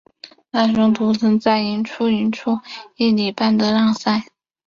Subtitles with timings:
[0.49, 2.57] 大雄图曾在赢出赢出
[2.95, 4.25] 一哩半的让赛。